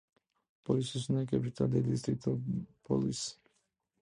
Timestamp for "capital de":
1.27-1.83